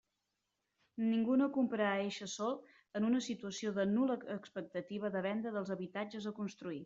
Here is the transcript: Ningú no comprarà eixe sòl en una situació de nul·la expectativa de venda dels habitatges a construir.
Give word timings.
Ningú 1.09 1.35
no 1.41 1.49
comprarà 1.57 1.89
eixe 2.05 2.29
sòl 2.35 2.57
en 2.99 3.05
una 3.09 3.21
situació 3.27 3.75
de 3.77 3.87
nul·la 3.91 4.17
expectativa 4.37 5.15
de 5.17 5.23
venda 5.27 5.55
dels 5.59 5.75
habitatges 5.77 6.29
a 6.33 6.37
construir. 6.41 6.79